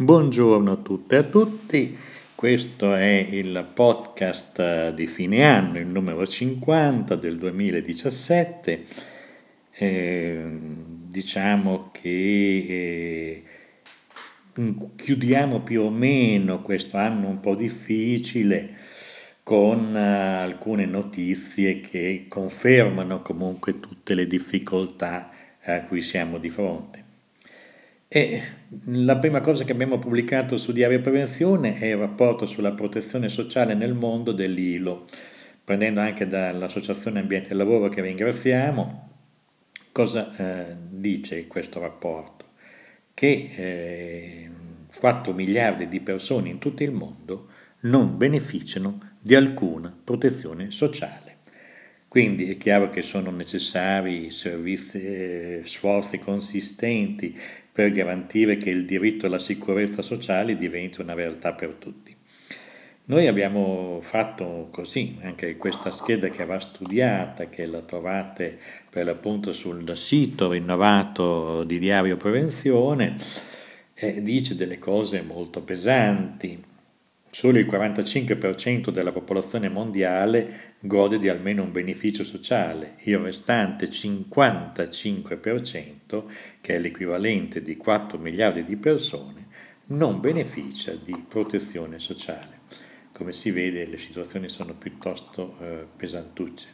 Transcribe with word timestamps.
Buongiorno 0.00 0.72
a 0.72 0.76
tutte 0.76 1.16
e 1.16 1.18
a 1.18 1.22
tutti, 1.24 1.94
questo 2.34 2.94
è 2.94 3.28
il 3.32 3.68
podcast 3.74 4.94
di 4.94 5.06
fine 5.06 5.44
anno, 5.44 5.78
il 5.78 5.88
numero 5.88 6.26
50 6.26 7.16
del 7.16 7.36
2017. 7.36 8.82
Eh, 9.72 10.58
diciamo 11.06 11.90
che 11.92 13.44
eh, 14.54 14.72
chiudiamo 14.96 15.60
più 15.60 15.82
o 15.82 15.90
meno 15.90 16.62
questo 16.62 16.96
anno 16.96 17.28
un 17.28 17.40
po' 17.40 17.54
difficile 17.54 18.76
con 19.42 19.94
eh, 19.94 20.00
alcune 20.00 20.86
notizie 20.86 21.80
che 21.80 22.24
confermano 22.26 23.20
comunque 23.20 23.80
tutte 23.80 24.14
le 24.14 24.26
difficoltà 24.26 25.30
a 25.62 25.82
cui 25.82 26.00
siamo 26.00 26.38
di 26.38 26.48
fronte. 26.48 27.09
E 28.12 28.42
la 28.86 29.18
prima 29.18 29.40
cosa 29.40 29.62
che 29.62 29.70
abbiamo 29.70 30.00
pubblicato 30.00 30.56
su 30.56 30.72
Diario 30.72 31.00
Prevenzione 31.00 31.78
è 31.78 31.86
il 31.86 31.96
rapporto 31.96 32.44
sulla 32.44 32.72
protezione 32.72 33.28
sociale 33.28 33.74
nel 33.74 33.94
mondo 33.94 34.32
dell'ILO, 34.32 35.04
prendendo 35.62 36.00
anche 36.00 36.26
dall'Associazione 36.26 37.20
Ambiente 37.20 37.50
e 37.50 37.54
Lavoro 37.54 37.88
che 37.88 38.00
ringraziamo. 38.00 39.10
Cosa 39.92 40.34
eh, 40.36 40.76
dice 40.88 41.46
questo 41.46 41.78
rapporto? 41.78 42.46
Che 43.14 43.50
eh, 43.56 44.50
4 44.98 45.32
miliardi 45.32 45.86
di 45.86 46.00
persone 46.00 46.48
in 46.48 46.58
tutto 46.58 46.82
il 46.82 46.90
mondo 46.90 47.46
non 47.82 48.16
beneficiano 48.16 48.98
di 49.20 49.36
alcuna 49.36 49.96
protezione 50.02 50.72
sociale. 50.72 51.30
Quindi 52.10 52.50
è 52.50 52.56
chiaro 52.56 52.88
che 52.88 53.02
sono 53.02 53.30
necessari 53.30 54.32
servizi, 54.32 55.00
eh, 55.00 55.60
sforzi 55.62 56.18
consistenti 56.18 57.38
per 57.72 57.90
garantire 57.90 58.56
che 58.56 58.70
il 58.70 58.84
diritto 58.84 59.26
alla 59.26 59.38
sicurezza 59.38 60.02
sociale 60.02 60.56
diventi 60.56 61.00
una 61.00 61.14
realtà 61.14 61.52
per 61.52 61.74
tutti. 61.78 62.16
Noi 63.10 63.26
abbiamo 63.26 63.98
fatto 64.02 64.68
così, 64.70 65.16
anche 65.22 65.56
questa 65.56 65.90
scheda 65.90 66.28
che 66.28 66.44
va 66.44 66.60
studiata, 66.60 67.48
che 67.48 67.66
la 67.66 67.80
trovate 67.80 68.56
per 68.88 69.04
l'appunto 69.04 69.52
sul 69.52 69.96
sito 69.96 70.50
rinnovato 70.50 71.64
di 71.64 71.80
Diario 71.80 72.16
Prevenzione, 72.16 73.16
eh, 73.94 74.22
dice 74.22 74.54
delle 74.54 74.78
cose 74.78 75.22
molto 75.22 75.60
pesanti. 75.62 76.62
Solo 77.32 77.60
il 77.60 77.66
45% 77.66 78.90
della 78.90 79.12
popolazione 79.12 79.68
mondiale 79.68 80.74
gode 80.80 81.20
di 81.20 81.28
almeno 81.28 81.62
un 81.62 81.70
beneficio 81.70 82.24
sociale, 82.24 82.96
il 83.04 83.18
restante 83.18 83.86
55%, 83.86 86.24
che 86.60 86.74
è 86.74 86.80
l'equivalente 86.80 87.62
di 87.62 87.76
4 87.76 88.18
miliardi 88.18 88.64
di 88.64 88.76
persone, 88.76 89.46
non 89.86 90.18
beneficia 90.18 90.92
di 90.94 91.24
protezione 91.28 92.00
sociale. 92.00 92.62
Come 93.12 93.32
si 93.32 93.52
vede 93.52 93.86
le 93.86 93.98
situazioni 93.98 94.48
sono 94.48 94.74
piuttosto 94.74 95.56
eh, 95.60 95.86
pesantucce. 95.96 96.66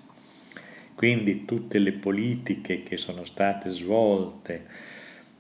Quindi 0.94 1.44
tutte 1.44 1.78
le 1.78 1.92
politiche 1.92 2.82
che 2.82 2.96
sono 2.96 3.24
state 3.24 3.68
svolte, 3.68 4.64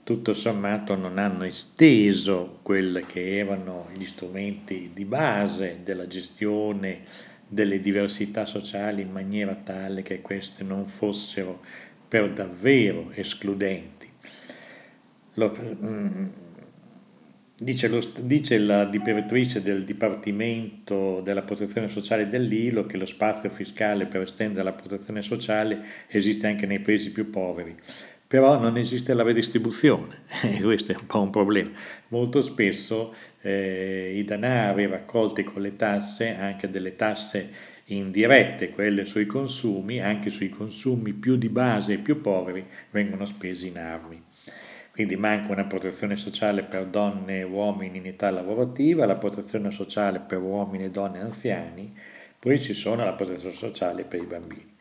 tutto 0.06 0.34
sommato 0.34 0.94
non 0.94 1.18
hanno 1.18 1.42
esteso 1.42 2.60
quelli 2.62 3.04
che 3.06 3.38
erano 3.38 3.88
gli 3.92 4.04
strumenti 4.04 4.92
di 4.94 5.04
base 5.04 5.80
della 5.82 6.06
gestione 6.06 7.00
delle 7.48 7.80
diversità 7.80 8.46
sociali 8.46 9.02
in 9.02 9.10
maniera 9.10 9.56
tale 9.56 10.02
che 10.02 10.20
queste 10.20 10.62
non 10.62 10.86
fossero 10.86 11.60
per 12.06 12.32
davvero 12.32 13.10
escludenti. 13.14 14.08
Lo, 15.34 15.52
mm, 15.60 16.26
dice, 17.58 17.88
lo, 17.88 18.00
dice, 18.20 18.58
la 18.58 18.84
direttrice 18.84 19.60
del 19.60 19.82
Dipartimento 19.82 21.20
della 21.20 21.42
Protezione 21.42 21.88
Sociale 21.88 22.28
dell'ILO 22.28 22.86
che 22.86 22.96
lo 22.96 23.06
spazio 23.06 23.50
fiscale 23.50 24.06
per 24.06 24.20
estendere 24.20 24.62
la 24.62 24.72
protezione 24.72 25.22
sociale 25.22 25.84
esiste 26.06 26.46
anche 26.46 26.64
nei 26.66 26.78
paesi 26.78 27.10
più 27.10 27.28
poveri 27.28 27.74
però 28.26 28.58
non 28.58 28.76
esiste 28.76 29.14
la 29.14 29.22
redistribuzione 29.22 30.22
e 30.42 30.60
questo 30.60 30.92
è 30.92 30.96
un 30.96 31.06
po' 31.06 31.22
un 31.22 31.30
problema. 31.30 31.70
Molto 32.08 32.40
spesso 32.40 33.14
eh, 33.40 34.12
i 34.16 34.24
denari 34.24 34.86
raccolti 34.86 35.44
con 35.44 35.62
le 35.62 35.76
tasse, 35.76 36.36
anche 36.36 36.68
delle 36.68 36.96
tasse 36.96 37.74
indirette, 37.86 38.70
quelle 38.70 39.04
sui 39.04 39.26
consumi, 39.26 40.00
anche 40.00 40.30
sui 40.30 40.48
consumi 40.48 41.12
più 41.12 41.36
di 41.36 41.48
base 41.48 41.94
e 41.94 41.98
più 41.98 42.20
poveri, 42.20 42.66
vengono 42.90 43.24
spesi 43.24 43.68
in 43.68 43.78
armi. 43.78 44.22
Quindi 44.90 45.16
manca 45.16 45.52
una 45.52 45.66
protezione 45.66 46.16
sociale 46.16 46.62
per 46.62 46.86
donne 46.86 47.40
e 47.40 47.42
uomini 47.42 47.98
in 47.98 48.06
età 48.06 48.30
lavorativa, 48.30 49.04
la 49.04 49.16
protezione 49.16 49.70
sociale 49.70 50.20
per 50.20 50.38
uomini 50.38 50.84
e 50.84 50.90
donne 50.90 51.20
anziani, 51.20 51.94
poi 52.38 52.60
ci 52.60 52.74
sono 52.74 53.04
la 53.04 53.12
protezione 53.12 53.54
sociale 53.54 54.04
per 54.04 54.22
i 54.22 54.26
bambini. 54.26 54.75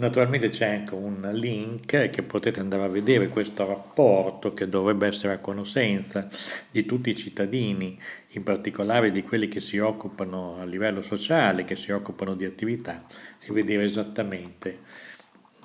Naturalmente 0.00 0.48
c'è 0.48 0.66
anche 0.66 0.94
un 0.94 1.28
link 1.34 2.08
che 2.08 2.22
potete 2.22 2.58
andare 2.58 2.84
a 2.84 2.88
vedere 2.88 3.28
questo 3.28 3.66
rapporto 3.66 4.54
che 4.54 4.66
dovrebbe 4.66 5.06
essere 5.06 5.34
a 5.34 5.38
conoscenza 5.38 6.26
di 6.70 6.86
tutti 6.86 7.10
i 7.10 7.14
cittadini, 7.14 8.00
in 8.30 8.42
particolare 8.42 9.12
di 9.12 9.22
quelli 9.22 9.46
che 9.46 9.60
si 9.60 9.76
occupano 9.76 10.56
a 10.58 10.64
livello 10.64 11.02
sociale, 11.02 11.64
che 11.64 11.76
si 11.76 11.92
occupano 11.92 12.34
di 12.34 12.46
attività, 12.46 13.04
e 13.40 13.52
vedere 13.52 13.84
esattamente 13.84 14.78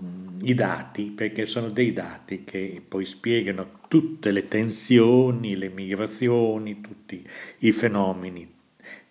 mm, 0.03 0.41
i 0.41 0.53
dati, 0.53 1.11
perché 1.11 1.45
sono 1.45 1.69
dei 1.69 1.93
dati 1.93 2.43
che 2.43 2.83
poi 2.85 3.05
spiegano 3.05 3.79
tutte 3.87 4.33
le 4.33 4.49
tensioni, 4.49 5.55
le 5.55 5.69
migrazioni, 5.69 6.81
tutti 6.81 7.25
i 7.59 7.71
fenomeni 7.71 8.54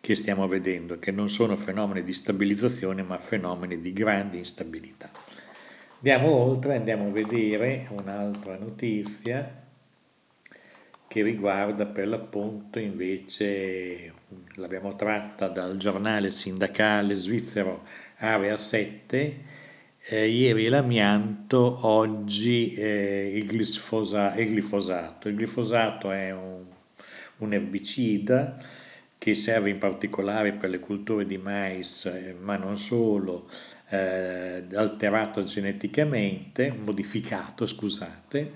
che 0.04 0.16
stiamo 0.16 0.46
vedendo, 0.46 0.98
che 0.98 1.10
non 1.10 1.30
sono 1.30 1.56
fenomeni 1.56 2.04
di 2.04 2.12
stabilizzazione 2.12 3.02
ma 3.02 3.16
fenomeni 3.16 3.80
di 3.80 3.94
grande 3.94 4.36
instabilità. 4.36 5.10
Andiamo 5.96 6.28
oltre, 6.28 6.76
andiamo 6.76 7.06
a 7.06 7.10
vedere 7.10 7.88
un'altra 7.88 8.58
notizia 8.58 9.62
che 11.08 11.22
riguarda 11.22 11.86
per 11.86 12.08
l'appunto 12.08 12.78
invece, 12.78 14.12
l'abbiamo 14.56 14.94
tratta 14.94 15.48
dal 15.48 15.78
giornale 15.78 16.30
sindacale 16.30 17.14
svizzero 17.14 17.82
Area 18.18 18.58
7, 18.58 19.44
eh, 20.06 20.28
ieri 20.28 20.68
l'amianto, 20.68 21.78
oggi 21.86 22.74
eh, 22.74 23.32
il, 23.36 23.46
glifosa, 23.46 24.34
il, 24.34 24.52
glifosato. 24.52 25.30
Il 25.30 25.36
glifosato 25.36 26.10
è 26.10 26.30
un, 26.30 26.62
un 27.38 27.52
erbicida 27.54 28.82
che 29.24 29.34
serve 29.34 29.70
in 29.70 29.78
particolare 29.78 30.52
per 30.52 30.68
le 30.68 30.78
culture 30.78 31.24
di 31.24 31.38
mais, 31.38 32.04
eh, 32.04 32.36
ma 32.38 32.58
non 32.58 32.76
solo, 32.76 33.48
eh, 33.88 34.64
alterato 34.74 35.42
geneticamente, 35.44 36.70
modificato, 36.70 37.64
scusate, 37.64 38.52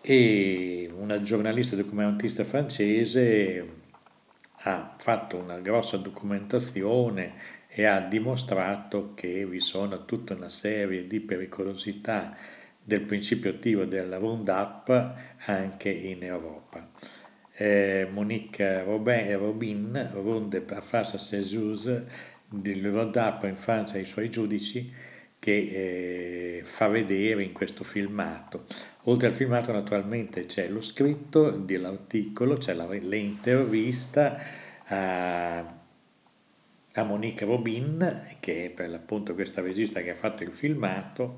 e 0.00 0.90
una 0.96 1.20
giornalista 1.20 1.76
documentista 1.76 2.42
francese 2.42 3.68
ha 4.62 4.94
fatto 4.96 5.36
una 5.36 5.58
grossa 5.58 5.98
documentazione 5.98 7.34
e 7.68 7.84
ha 7.84 8.00
dimostrato 8.00 9.12
che 9.12 9.44
vi 9.44 9.60
sono 9.60 10.06
tutta 10.06 10.32
una 10.32 10.48
serie 10.48 11.06
di 11.06 11.20
pericolosità 11.20 12.34
del 12.82 13.02
principio 13.02 13.50
attivo 13.50 13.84
della 13.84 14.16
Roundup 14.16 15.14
anche 15.44 15.90
in 15.90 16.22
Europa 16.22 16.88
eh, 17.62 18.08
Monique 18.10 18.82
Robin, 18.82 19.38
Robin 19.38 20.10
runde 20.14 20.60
per 20.60 20.82
ses 20.82 21.46
juges 21.46 22.04
del 22.48 22.90
Rodapo 22.90 23.46
in 23.46 23.54
Francia 23.54 23.94
ai 23.94 24.04
suoi 24.04 24.30
giudici 24.30 24.92
che 25.38 26.58
eh, 26.58 26.62
fa 26.64 26.88
vedere 26.88 27.44
in 27.44 27.52
questo 27.52 27.84
filmato. 27.84 28.64
Oltre 29.04 29.28
al 29.28 29.34
filmato 29.34 29.70
naturalmente 29.70 30.46
c'è 30.46 30.68
lo 30.68 30.80
scritto 30.80 31.50
dell'articolo, 31.50 32.56
c'è 32.56 32.74
la, 32.74 32.88
l'intervista 32.88 34.36
a, 34.86 35.58
a 35.58 37.02
Monique 37.04 37.46
Robin, 37.46 38.36
che 38.40 38.66
è 38.66 38.70
per 38.70 38.88
l'appunto 38.88 39.34
questa 39.34 39.60
regista 39.60 40.02
che 40.02 40.10
ha 40.10 40.16
fatto 40.16 40.42
il 40.42 40.52
filmato, 40.52 41.36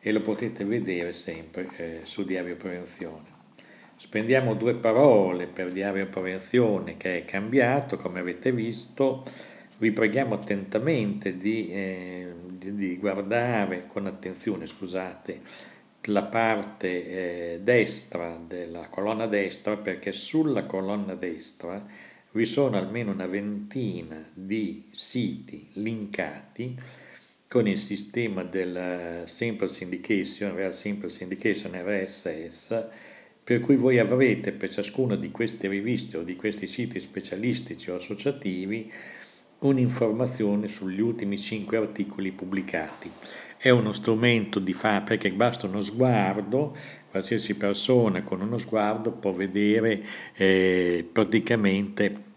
e 0.00 0.12
lo 0.12 0.20
potete 0.20 0.64
vedere 0.64 1.12
sempre 1.12 1.68
eh, 1.76 2.00
su 2.02 2.24
Diario 2.24 2.56
Prevenzione. 2.56 3.31
Spendiamo 4.02 4.56
due 4.56 4.74
parole 4.74 5.46
per 5.46 5.70
Diario 5.70 6.08
Prevenzione 6.08 6.96
che 6.96 7.18
è 7.18 7.24
cambiato, 7.24 7.96
come 7.96 8.18
avete 8.18 8.50
visto. 8.50 9.22
Vi 9.78 9.92
preghiamo 9.92 10.34
attentamente 10.34 11.36
di, 11.36 11.70
eh, 11.70 12.34
di, 12.48 12.74
di 12.74 12.96
guardare 12.98 13.86
con 13.86 14.06
attenzione, 14.06 14.66
scusate, 14.66 15.40
la 16.06 16.24
parte 16.24 16.88
eh, 17.54 17.60
destra 17.62 18.40
della 18.44 18.88
colonna 18.88 19.28
destra 19.28 19.76
perché 19.76 20.10
sulla 20.10 20.64
colonna 20.64 21.14
destra 21.14 21.86
vi 22.32 22.44
sono 22.44 22.76
almeno 22.76 23.12
una 23.12 23.28
ventina 23.28 24.20
di 24.34 24.88
siti 24.90 25.68
linkati 25.74 26.76
con 27.46 27.68
il 27.68 27.78
sistema 27.78 28.42
del 28.42 29.22
Simple 29.26 29.68
Syndication, 29.68 30.56
Real 30.56 30.74
Simple 30.74 31.08
Syndication 31.08 31.80
RSS 31.80 33.10
per 33.44 33.60
cui 33.60 33.76
voi 33.76 33.98
avrete 33.98 34.52
per 34.52 34.70
ciascuna 34.70 35.16
di 35.16 35.30
queste 35.30 35.68
riviste 35.68 36.16
o 36.16 36.22
di 36.22 36.36
questi 36.36 36.66
siti 36.66 37.00
specialistici 37.00 37.90
o 37.90 37.96
associativi 37.96 38.90
un'informazione 39.60 40.68
sugli 40.68 41.00
ultimi 41.00 41.38
cinque 41.38 41.76
articoli 41.76 42.32
pubblicati. 42.32 43.10
È 43.56 43.70
uno 43.70 43.92
strumento 43.92 44.58
di 44.58 44.72
fare 44.72 45.04
perché 45.04 45.32
basta 45.32 45.66
uno 45.66 45.80
sguardo, 45.80 46.76
qualsiasi 47.10 47.54
persona 47.54 48.22
con 48.22 48.40
uno 48.40 48.58
sguardo 48.58 49.12
può 49.12 49.32
vedere 49.32 50.02
eh, 50.34 51.08
praticamente 51.10 52.30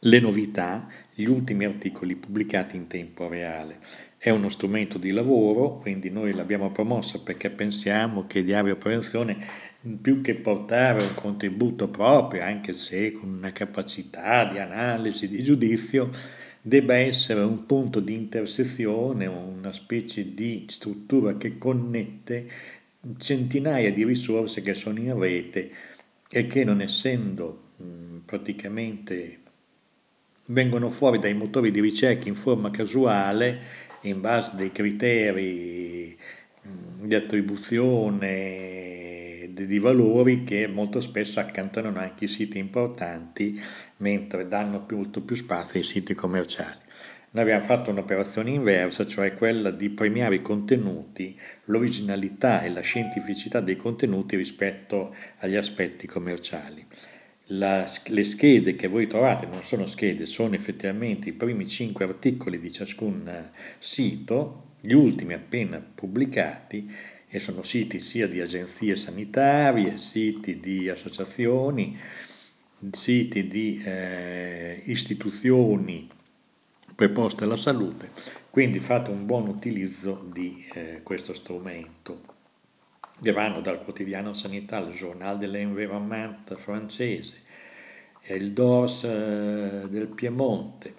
le 0.00 0.20
novità, 0.20 0.88
gli 1.14 1.24
ultimi 1.24 1.64
articoli 1.64 2.16
pubblicati 2.16 2.76
in 2.76 2.88
tempo 2.88 3.28
reale. 3.28 3.78
È 4.18 4.30
uno 4.30 4.48
strumento 4.48 4.98
di 4.98 5.12
lavoro, 5.12 5.76
quindi 5.76 6.10
noi 6.10 6.32
l'abbiamo 6.32 6.72
promossa 6.72 7.20
perché 7.20 7.50
pensiamo 7.50 8.26
che 8.26 8.42
Diario 8.42 8.76
Prevenzione, 8.76 9.36
più 10.00 10.20
che 10.20 10.34
portare 10.34 11.02
un 11.02 11.14
contributo 11.14 11.88
proprio, 11.88 12.42
anche 12.42 12.72
se 12.72 13.12
con 13.12 13.28
una 13.28 13.52
capacità 13.52 14.44
di 14.46 14.58
analisi, 14.58 15.28
di 15.28 15.42
giudizio, 15.42 16.10
debba 16.60 16.94
essere 16.94 17.40
un 17.40 17.66
punto 17.66 18.00
di 18.00 18.14
intersezione, 18.14 19.26
una 19.26 19.72
specie 19.72 20.32
di 20.32 20.64
struttura 20.68 21.36
che 21.36 21.56
connette 21.58 22.48
centinaia 23.18 23.92
di 23.92 24.04
risorse 24.04 24.62
che 24.62 24.72
sono 24.72 24.98
in 24.98 25.18
rete 25.18 25.70
e 26.30 26.46
che 26.46 26.64
non 26.64 26.80
essendo 26.80 27.60
praticamente 28.24 29.40
vengono 30.46 30.88
fuori 30.90 31.18
dai 31.18 31.34
motori 31.34 31.70
di 31.70 31.80
ricerca 31.80 32.28
in 32.28 32.34
forma 32.34 32.70
casuale 32.70 33.60
in 34.02 34.20
base 34.20 34.52
dei 34.56 34.72
criteri 34.72 36.16
di 37.02 37.14
attribuzione 37.14 39.03
di 39.54 39.78
valori 39.78 40.44
che 40.44 40.66
molto 40.66 41.00
spesso 41.00 41.40
accantonano 41.40 41.98
anche 41.98 42.24
i 42.24 42.28
siti 42.28 42.58
importanti 42.58 43.58
mentre 43.98 44.48
danno 44.48 44.84
molto 44.90 45.22
più 45.22 45.36
spazio 45.36 45.78
ai 45.78 45.84
siti 45.84 46.12
commerciali. 46.14 46.82
Noi 47.30 47.44
abbiamo 47.44 47.64
fatto 47.64 47.90
un'operazione 47.90 48.50
inversa, 48.50 49.06
cioè 49.06 49.34
quella 49.34 49.70
di 49.70 49.90
premiare 49.90 50.36
i 50.36 50.42
contenuti, 50.42 51.38
l'originalità 51.64 52.62
e 52.62 52.70
la 52.70 52.80
scientificità 52.80 53.60
dei 53.60 53.76
contenuti 53.76 54.36
rispetto 54.36 55.14
agli 55.38 55.56
aspetti 55.56 56.06
commerciali 56.06 56.86
la, 57.48 57.86
le 58.06 58.24
schede 58.24 58.74
che 58.74 58.88
voi 58.88 59.06
trovate 59.06 59.46
non 59.46 59.62
sono 59.62 59.84
schede, 59.86 60.26
sono 60.26 60.54
effettivamente 60.54 61.28
i 61.28 61.32
primi 61.32 61.66
cinque 61.66 62.04
articoli 62.04 62.58
di 62.58 62.72
ciascun 62.72 63.26
eh, 63.28 63.50
sito, 63.78 64.76
gli 64.80 64.92
ultimi 64.92 65.34
appena 65.34 65.80
pubblicati, 65.80 66.90
e 67.34 67.40
sono 67.40 67.62
siti 67.62 67.98
sia 67.98 68.28
di 68.28 68.40
agenzie 68.40 68.94
sanitarie, 68.94 69.98
siti 69.98 70.60
di 70.60 70.88
associazioni, 70.88 71.98
siti 72.92 73.48
di 73.48 73.82
eh, 73.84 74.80
istituzioni 74.84 76.08
preposte 76.94 77.42
alla 77.42 77.56
salute, 77.56 78.10
quindi 78.50 78.78
fate 78.78 79.10
un 79.10 79.26
buon 79.26 79.48
utilizzo 79.48 80.24
di 80.32 80.64
eh, 80.74 81.00
questo 81.02 81.34
strumento. 81.34 82.22
Che 83.20 83.32
vanno 83.32 83.60
dal 83.60 83.82
quotidiano 83.82 84.32
sanità 84.32 84.76
al 84.76 84.92
Journal 84.92 85.36
de 85.36 85.48
l'Environnement 85.48 86.54
francese, 86.54 87.42
il 88.28 88.52
DORS 88.52 89.02
eh, 89.02 89.86
del 89.88 90.06
Piemonte, 90.06 90.94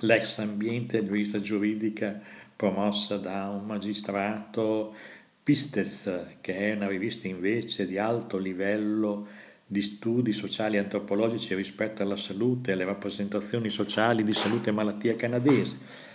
l'ex 0.00 0.40
ambiente 0.40 1.00
rivista 1.00 1.40
giuridica 1.40 2.20
promossa 2.54 3.16
da 3.16 3.48
un 3.48 3.64
magistrato, 3.64 4.94
Pistes, 5.42 6.36
che 6.40 6.56
è 6.56 6.74
una 6.74 6.88
rivista 6.88 7.26
invece 7.26 7.86
di 7.86 7.98
alto 7.98 8.38
livello 8.38 9.26
di 9.66 9.80
studi 9.80 10.32
sociali 10.32 10.76
e 10.76 10.80
antropologici 10.80 11.54
rispetto 11.54 12.02
alla 12.02 12.16
salute 12.16 12.70
e 12.70 12.74
alle 12.74 12.84
rappresentazioni 12.84 13.68
sociali 13.68 14.22
di 14.22 14.32
salute 14.32 14.70
e 14.70 14.72
malattia 14.72 15.16
canadese 15.16 16.10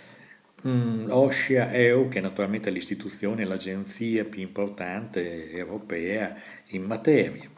Mm, 0.66 1.08
OSCEA 1.08 1.70
EU, 1.72 2.08
che 2.08 2.20
naturalmente 2.20 2.68
è 2.68 2.72
l'istituzione, 2.72 3.44
l'agenzia 3.44 4.24
più 4.24 4.40
importante 4.40 5.52
europea 5.52 6.34
in 6.70 6.82
materia. 6.82 7.48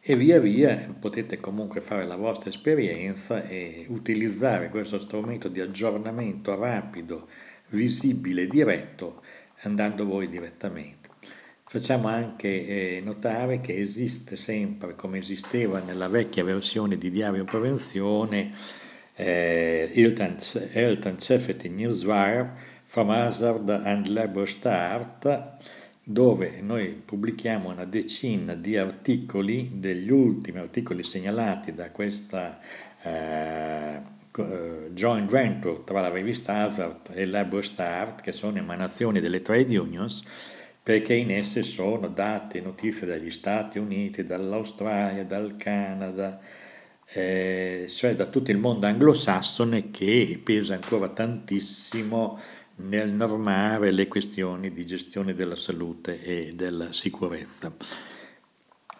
E 0.00 0.14
via 0.14 0.38
via 0.38 0.94
potete 0.98 1.40
comunque 1.40 1.80
fare 1.80 2.06
la 2.06 2.14
vostra 2.14 2.48
esperienza 2.48 3.44
e 3.44 3.86
utilizzare 3.88 4.68
questo 4.68 5.00
strumento 5.00 5.48
di 5.48 5.60
aggiornamento 5.60 6.54
rapido, 6.54 7.26
visibile, 7.70 8.46
diretto, 8.46 9.22
andando 9.62 10.04
voi 10.04 10.28
direttamente. 10.28 11.08
Facciamo 11.64 12.08
anche 12.08 12.48
eh, 12.48 13.00
notare 13.04 13.60
che 13.60 13.76
esiste 13.78 14.36
sempre, 14.36 14.94
come 14.94 15.18
esisteva 15.18 15.80
nella 15.80 16.08
vecchia 16.08 16.42
versione 16.42 16.96
di 16.96 17.10
Diario 17.10 17.44
Prevenzione, 17.44 18.52
eh, 19.14 19.90
Elton 19.94 21.18
Safety 21.18 21.68
Newswire 21.68 22.52
from 22.84 23.10
Hazard 23.10 23.68
and 23.68 24.06
Labor 24.06 24.48
Start, 24.48 25.56
dove 26.02 26.62
noi 26.62 26.88
pubblichiamo 27.04 27.68
una 27.68 27.84
decina 27.84 28.54
di 28.54 28.78
articoli, 28.78 29.72
degli 29.74 30.10
ultimi 30.10 30.60
articoli 30.60 31.04
segnalati 31.04 31.74
da 31.74 31.90
questa 31.90 32.60
eh, 33.02 34.16
joint 34.92 35.30
venture 35.30 35.82
tra 35.84 36.00
la 36.00 36.10
rivista 36.10 36.56
Hazard 36.56 37.10
e 37.12 37.26
Labor 37.26 37.64
Start, 37.64 38.20
che 38.20 38.32
sono 38.32 38.58
emanazioni 38.58 39.20
delle 39.20 39.42
trade 39.42 39.76
unions, 39.76 40.22
perché 40.82 41.14
in 41.14 41.30
esse 41.30 41.62
sono 41.62 42.08
date 42.08 42.60
notizie 42.60 43.06
dagli 43.06 43.30
Stati 43.30 43.78
Uniti, 43.78 44.24
dall'Australia, 44.24 45.24
dal 45.24 45.56
Canada, 45.56 46.40
eh, 47.10 47.86
cioè 47.88 48.14
da 48.14 48.26
tutto 48.26 48.50
il 48.50 48.58
mondo 48.58 48.86
anglosassone 48.86 49.90
che 49.90 50.40
pesa 50.42 50.74
ancora 50.74 51.08
tantissimo 51.08 52.38
nel 52.76 53.10
normare 53.10 53.90
le 53.90 54.08
questioni 54.08 54.72
di 54.72 54.86
gestione 54.86 55.34
della 55.34 55.56
salute 55.56 56.22
e 56.22 56.52
della 56.54 56.92
sicurezza. 56.92 57.74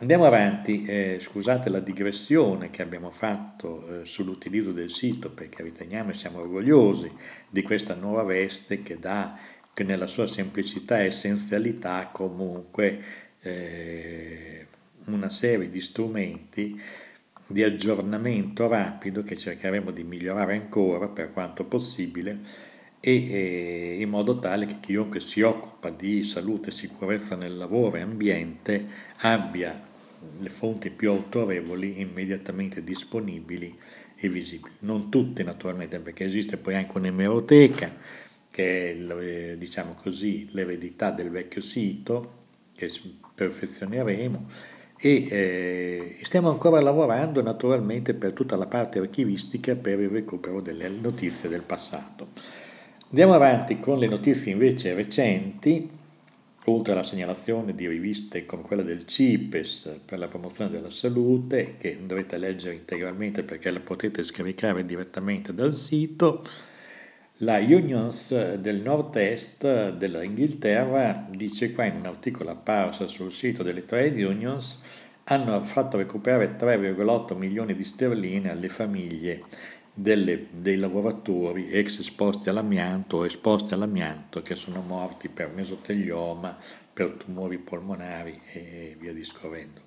Andiamo 0.01 0.27
avanti, 0.27 0.85
eh, 0.85 1.19
scusate 1.21 1.69
la 1.69 1.81
digressione 1.81 2.71
che 2.71 2.83
abbiamo 2.83 3.11
fatto 3.11 4.03
eh, 4.03 4.07
sull'utilizzo 4.07 4.71
del 4.71 4.93
sito 4.93 5.29
perché 5.29 5.65
riteniamo 5.65 6.11
e 6.11 6.15
siamo 6.15 6.39
orgogliosi 6.39 7.11
di 7.49 7.63
questa 7.63 7.97
nuova 7.97 8.23
veste 8.23 8.81
che 8.85 9.01
dà, 9.01 9.37
che 9.75 9.83
nella 9.83 10.07
sua 10.07 10.29
semplicità 10.29 11.01
e 11.01 11.07
essenzialità 11.07 12.11
comunque 12.13 13.03
eh, 13.41 14.67
una 15.07 15.31
serie 15.31 15.69
di 15.69 15.81
strumenti 15.81 16.81
di 17.49 17.65
aggiornamento 17.65 18.69
rapido 18.69 19.25
che 19.25 19.37
cercheremo 19.37 19.91
di 19.91 20.05
migliorare 20.05 20.55
ancora 20.55 21.09
per 21.09 21.33
quanto 21.33 21.65
possibile 21.65 22.39
e, 23.01 23.33
e 23.33 23.97
in 24.01 24.11
modo 24.11 24.39
tale 24.39 24.65
che 24.67 24.79
chiunque 24.79 25.19
si 25.19 25.41
occupa 25.41 25.91
di 25.91 26.23
salute, 26.23 26.71
sicurezza 26.71 27.35
nel 27.35 27.57
lavoro 27.57 27.97
e 27.97 28.03
ambiente 28.03 28.87
abbia 29.23 29.87
le 30.39 30.49
fonti 30.49 30.91
più 30.91 31.11
autorevoli 31.11 32.01
immediatamente 32.01 32.83
disponibili 32.83 33.77
e 34.17 34.29
visibili. 34.29 34.75
Non 34.81 35.11
tutte 35.11 35.43
naturalmente 35.43 36.01
perché 36.01 36.25
esiste 36.25 36.57
poi 36.57 36.75
anche 36.75 36.97
un'emeroteca 36.97 37.93
che 38.51 38.91
è 38.91 39.57
diciamo 39.57 39.95
così, 39.95 40.49
l'eredità 40.51 41.11
del 41.11 41.31
vecchio 41.31 41.61
sito 41.61 42.37
che 42.75 42.91
perfezioneremo 43.35 44.47
e 45.01 45.29
eh, 45.31 46.19
stiamo 46.23 46.51
ancora 46.51 46.81
lavorando 46.81 47.41
naturalmente 47.41 48.15
per 48.15 48.33
tutta 48.33 48.57
la 48.57 48.67
parte 48.67 48.99
archivistica 48.99 49.77
per 49.77 50.01
il 50.01 50.09
recupero 50.09 50.61
delle 50.61 50.89
notizie 50.89 51.49
del 51.49 51.63
passato. 51.63 52.29
Andiamo 53.11 53.33
avanti 53.33 53.79
con 53.79 53.99
le 53.99 54.09
notizie 54.09 54.53
invece 54.53 54.95
recenti, 54.95 55.89
oltre 56.69 56.93
alla 56.93 57.03
segnalazione 57.03 57.75
di 57.75 57.89
riviste 57.89 58.45
come 58.45 58.63
quella 58.63 58.83
del 58.83 59.05
CIPES 59.05 60.01
per 60.05 60.19
la 60.19 60.29
promozione 60.29 60.71
della 60.71 60.91
salute, 60.91 61.77
che 61.79 61.99
dovete 62.05 62.37
leggere 62.39 62.75
integralmente 62.75 63.43
perché 63.43 63.71
la 63.71 63.81
potete 63.81 64.23
scaricare 64.23 64.85
direttamente 64.85 65.55
dal 65.55 65.75
sito, 65.75 66.43
la 67.43 67.59
Unions 67.59 68.57
del 68.57 68.83
Nord-Est 68.83 69.93
dell'Inghilterra 69.93 71.27
dice 71.31 71.71
qua 71.71 71.85
in 71.85 71.97
un 71.97 72.07
articolo 72.07 72.51
apparso 72.51 73.07
sul 73.07 73.33
sito 73.33 73.63
delle 73.63 73.85
Trade 73.85 74.25
Unions 74.25 74.81
hanno 75.25 75.63
fatto 75.63 75.99
recuperare 75.99 76.57
3,8 76.57 77.37
milioni 77.37 77.77
di 77.77 77.85
sterline 77.85 78.51
alle 78.51 78.69
famiglie 78.69 79.43
delle, 80.01 80.47
dei 80.53 80.77
lavoratori 80.77 81.71
ex 81.71 81.99
esposti 81.99 82.49
all'amianto 82.49 83.17
o 83.17 83.27
esposti 83.27 83.75
all'amianto 83.75 84.43
che 84.43 84.55
sono 84.55 84.81
morti 84.81 85.29
per 85.29 85.51
mesotelioma, 85.51 86.57
per 86.93 87.11
tumori 87.13 87.59
polmonari 87.59 88.41
e 88.53 88.97
via 88.99 89.13
discorrendo. 89.13 89.81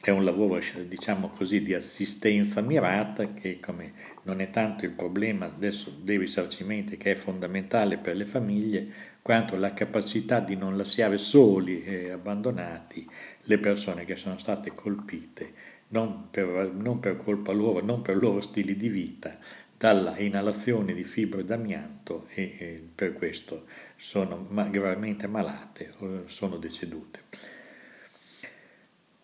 è 0.00 0.10
un 0.10 0.24
lavoro, 0.24 0.60
diciamo 0.86 1.30
così, 1.30 1.62
di 1.62 1.74
assistenza 1.74 2.60
mirata 2.60 3.32
che 3.32 3.58
come 3.58 3.92
non 4.22 4.40
è 4.40 4.50
tanto 4.50 4.84
il 4.84 4.92
problema 4.92 5.46
adesso 5.46 5.92
dei 6.00 6.16
risarcimenti 6.16 6.96
che 6.96 7.10
è 7.10 7.14
fondamentale 7.16 7.98
per 7.98 8.14
le 8.14 8.24
famiglie, 8.24 8.86
quanto 9.20 9.56
la 9.56 9.72
capacità 9.72 10.38
di 10.38 10.54
non 10.54 10.76
lasciare 10.76 11.18
soli 11.18 11.82
e 11.82 12.10
abbandonati 12.10 13.04
le 13.42 13.58
persone 13.58 14.04
che 14.04 14.14
sono 14.14 14.38
state 14.38 14.72
colpite, 14.72 15.67
non 15.88 16.28
per, 16.30 16.72
non 16.72 17.00
per 17.00 17.16
colpa 17.16 17.52
loro, 17.52 17.84
non 17.84 18.02
per 18.02 18.16
loro 18.16 18.40
stili 18.40 18.76
di 18.76 18.88
vita, 18.88 19.36
dalla 19.76 20.18
inalazione 20.18 20.92
di 20.92 21.04
fibre 21.04 21.44
d'amianto 21.44 22.26
e, 22.34 22.56
e 22.58 22.88
per 22.92 23.12
questo 23.12 23.64
sono 23.96 24.46
gravemente 24.70 25.28
malate 25.28 25.94
o 25.98 26.22
sono 26.26 26.56
decedute. 26.56 27.20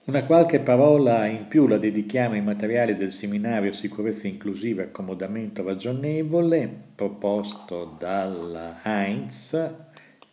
Una 0.07 0.25
qualche 0.25 0.61
parola 0.61 1.25
in 1.25 1.49
più 1.49 1.67
la 1.67 1.79
dedichiamo 1.79 2.35
ai 2.35 2.43
materiali 2.43 2.95
del 2.95 3.11
seminario 3.11 3.73
Sicurezza 3.73 4.29
Inclusiva 4.29 4.83
e 4.83 4.87
Accomodamento 4.87 5.65
Ragionevole, 5.65 6.71
proposto 6.95 7.97
dalla 7.99 8.81
Heinz, 8.85 9.59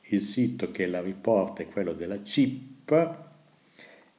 il 0.09 0.21
sito 0.21 0.71
che 0.71 0.88
la 0.88 1.01
riporta 1.01 1.63
è 1.63 1.69
quello 1.69 1.93
della 1.93 2.21
CIP, 2.21 3.30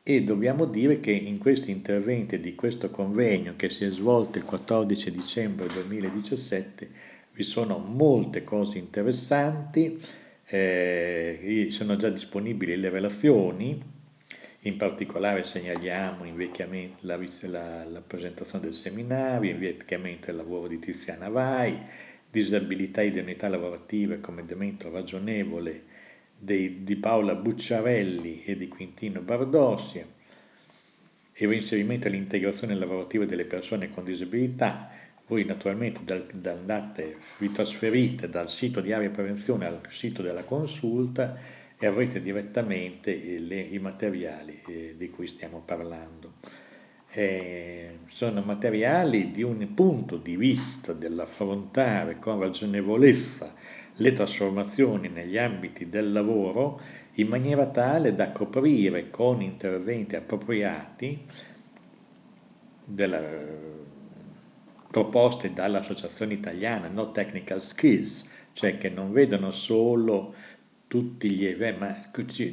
e 0.05 0.25
dobbiamo 0.25 0.65
dire 0.65 0.99
che 0.99 1.13
in 1.13 1.39
questi 1.39 1.71
interventi 1.71 2.41
di 2.41 2.55
questo 2.55 2.91
convegno 2.91 3.55
che 3.57 3.71
si 3.71 3.85
è 3.85 3.91
svolto 3.91 4.39
il 4.39 4.45
14 4.45 5.11
dicembre 5.13 5.69
2017 5.69 6.91
vi 7.35 7.43
sono 7.45 7.79
molte 7.79 8.43
cose 8.43 8.79
interessanti, 8.79 9.99
eh, 10.47 11.69
sono 11.71 11.97
già 11.97 12.11
disponibili 12.11 12.77
le 12.77 12.91
relazioni 12.91 14.01
in 14.65 14.77
particolare 14.77 15.43
segnaliamo 15.43 16.25
la, 17.01 17.19
la, 17.43 17.85
la, 17.85 18.01
presentazione 18.01 18.65
del 18.65 18.75
seminario, 18.75 19.51
invecchiamento 19.51 20.27
del 20.27 20.37
lavoro 20.37 20.69
di 20.69 20.79
Tiziana 20.79 21.29
Vai, 21.29 21.77
disabilità 22.31 23.01
e 23.01 23.07
identità 23.07 23.49
lavorativa 23.49 24.15
e 24.15 24.21
commendamento 24.21 24.89
ragionevole 24.89 25.83
dei, 26.43 26.83
di 26.83 26.97
Paola 26.97 27.37
Bucciarelli 27.37 28.43
e 28.45 28.57
di 28.57 28.67
Quintino 28.67 29.21
Bardossi, 29.21 30.05
e 31.35 31.47
reinserimento 31.47 32.09
l'integrazione 32.09 32.75
lavorativa 32.75 33.25
delle 33.25 33.45
persone 33.45 33.89
con 33.89 34.05
disabilità. 34.05 34.91
Voi 35.29 35.45
naturalmente 35.45 36.01
dal, 36.05 36.27
andate, 36.45 37.17
vi 37.39 37.51
trasferite 37.53 38.29
dal 38.29 38.51
sito 38.51 38.81
di 38.81 38.93
Area 38.93 39.09
Prevenzione 39.09 39.67
al 39.67 39.81
sito 39.89 40.21
della 40.21 40.43
consulta 40.43 41.39
e 41.79 41.87
avrete 41.87 42.21
direttamente 42.21 43.39
le, 43.39 43.61
i 43.61 43.79
materiali 43.79 44.61
eh, 44.67 44.95
di 44.99 45.11
cui 45.11 45.29
stiamo 45.29 45.63
parlando. 45.65 46.35
Eh, 47.15 47.99
sono 48.07 48.43
materiali 48.43 49.31
di 49.31 49.43
un 49.43 49.75
punto 49.75 50.17
di 50.17 50.37
vista 50.37 50.93
dell'affrontare 50.93 52.19
con 52.19 52.41
ragionevolezza 52.41 53.55
le 53.97 54.13
trasformazioni 54.13 55.09
negli 55.09 55.37
ambiti 55.37 55.89
del 55.89 56.13
lavoro 56.13 56.81
in 57.17 57.29
maniera 57.29 57.67
tale 57.67 58.15
da 58.15 58.31
coprire 58.31 59.11
con 59.11 59.43
interventi 59.43 60.17
appropriati 60.17 61.25
della, 62.87 63.21
proposte 64.91 65.53
dall'Associazione 65.53 66.35
Italiana 66.35 66.89
No 66.89 67.11
Technical 67.11 67.61
Skills, 67.61 68.29
cioè 68.53 68.77
che 68.79 68.89
non 68.89 69.13
vedono 69.13 69.51
solo 69.51 70.35
tutti 70.87 71.31
gli 71.31 71.47
eventi, 71.47 71.81
ma 71.81 71.97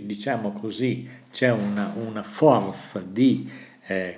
diciamo 0.05 0.53
così 0.53 1.07
c'è 1.29 1.51
una, 1.51 1.93
una 1.95 2.23
forza 2.23 3.01
di 3.01 3.49
eh, 3.87 4.17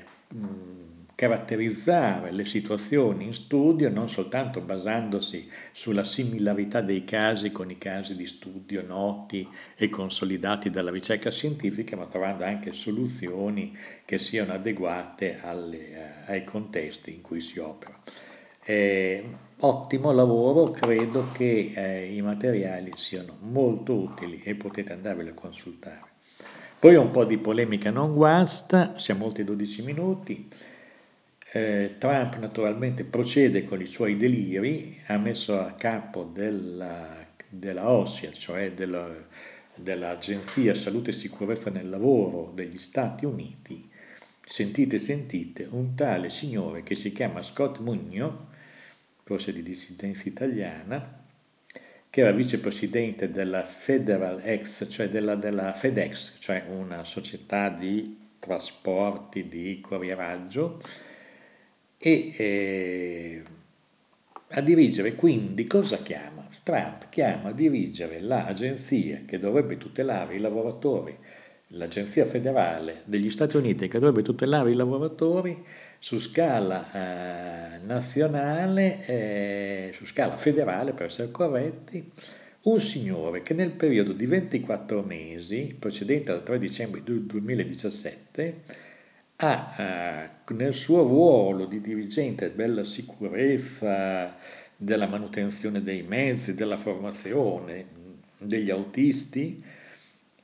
caratterizzare 1.21 2.31
le 2.31 2.45
situazioni 2.45 3.25
in 3.25 3.33
studio 3.35 3.91
non 3.91 4.09
soltanto 4.09 4.59
basandosi 4.59 5.47
sulla 5.71 6.03
similarità 6.03 6.81
dei 6.81 7.03
casi 7.03 7.51
con 7.51 7.69
i 7.69 7.77
casi 7.77 8.15
di 8.15 8.25
studio 8.25 8.83
noti 8.83 9.47
e 9.75 9.87
consolidati 9.87 10.71
dalla 10.71 10.89
ricerca 10.89 11.29
scientifica, 11.29 11.95
ma 11.95 12.07
trovando 12.07 12.43
anche 12.43 12.73
soluzioni 12.73 13.77
che 14.03 14.17
siano 14.17 14.53
adeguate 14.53 15.37
alle, 15.43 15.91
eh, 15.91 16.31
ai 16.31 16.43
contesti 16.43 17.13
in 17.13 17.21
cui 17.21 17.39
si 17.39 17.59
opera. 17.59 17.99
Eh, 18.65 19.23
ottimo 19.59 20.11
lavoro, 20.11 20.71
credo 20.71 21.27
che 21.33 21.71
eh, 21.75 22.15
i 22.15 22.21
materiali 22.23 22.93
siano 22.95 23.37
molto 23.41 23.93
utili 23.93 24.41
e 24.43 24.55
potete 24.55 24.93
andarveli 24.93 25.29
a 25.29 25.33
consultare. 25.35 26.09
Poi 26.79 26.95
un 26.95 27.11
po' 27.11 27.25
di 27.25 27.37
polemica 27.37 27.91
non 27.91 28.15
guasta, 28.15 28.97
siamo 28.97 29.25
oltre 29.25 29.43
12 29.43 29.83
minuti. 29.83 30.49
Eh, 31.53 31.95
Trump 31.97 32.37
naturalmente 32.37 33.03
procede 33.03 33.63
con 33.63 33.81
i 33.81 33.85
suoi 33.85 34.15
deliri, 34.15 35.01
ha 35.07 35.17
messo 35.17 35.59
a 35.59 35.73
capo 35.73 36.23
della, 36.23 37.27
della 37.49 37.89
OSIA, 37.89 38.31
cioè 38.31 38.71
della, 38.71 39.13
dell'Agenzia 39.75 40.73
Salute 40.73 41.09
e 41.09 41.13
Sicurezza 41.13 41.69
nel 41.69 41.89
Lavoro 41.89 42.53
degli 42.55 42.77
Stati 42.77 43.25
Uniti, 43.25 43.89
sentite 44.45 44.97
sentite, 44.97 45.67
un 45.69 45.93
tale 45.93 46.29
signore 46.29 46.83
che 46.83 46.95
si 46.95 47.11
chiama 47.11 47.41
Scott 47.41 47.79
Mugno, 47.79 48.47
forse 49.25 49.51
di 49.51 49.61
dissidenza 49.61 50.29
italiana, 50.29 51.21
che 52.09 52.21
era 52.21 52.31
vicepresidente 52.31 53.29
della 53.29 53.65
Federal 53.65 54.41
X, 54.41 54.87
cioè 54.87 55.09
della, 55.09 55.35
della 55.35 55.73
FedEx, 55.73 56.35
cioè 56.39 56.63
una 56.69 57.03
società 57.03 57.67
di 57.67 58.19
trasporti 58.39 59.49
di 59.49 59.81
corrieraggio, 59.81 60.79
e 62.03 62.33
eh, 62.37 63.43
a 64.53 64.61
dirigere 64.61 65.13
quindi 65.13 65.67
cosa 65.67 65.97
chiama? 65.97 66.49
Trump 66.63 67.09
chiama 67.09 67.49
a 67.49 67.53
dirigere 67.53 68.19
l'agenzia 68.19 69.21
che 69.25 69.39
dovrebbe 69.39 69.77
tutelare 69.77 70.35
i 70.35 70.39
lavoratori, 70.39 71.15
l'agenzia 71.69 72.25
federale 72.25 73.01
degli 73.05 73.29
Stati 73.29 73.57
Uniti 73.57 73.87
che 73.87 73.99
dovrebbe 73.99 74.23
tutelare 74.23 74.71
i 74.71 74.75
lavoratori 74.75 75.63
su 75.99 76.19
scala 76.19 76.91
eh, 76.91 77.79
nazionale, 77.85 79.05
eh, 79.05 79.91
su 79.93 80.05
scala 80.05 80.37
federale 80.37 80.93
per 80.93 81.05
essere 81.07 81.31
corretti, 81.31 82.11
un 82.63 82.79
signore 82.79 83.41
che 83.41 83.53
nel 83.53 83.71
periodo 83.71 84.11
di 84.11 84.25
24 84.25 85.01
mesi, 85.03 85.75
precedente 85.77 86.31
al 86.31 86.43
3 86.43 86.59
dicembre 86.59 87.01
2017, 87.03 88.89
ha 89.43 89.75
eh, 89.77 90.53
nel 90.53 90.73
suo 90.73 91.03
ruolo 91.03 91.65
di 91.65 91.81
dirigente 91.81 92.55
della 92.55 92.83
sicurezza, 92.83 94.35
della 94.75 95.07
manutenzione 95.07 95.81
dei 95.81 96.03
mezzi, 96.03 96.53
della 96.53 96.77
formazione 96.77 97.99
degli 98.37 98.69
autisti, 98.69 99.63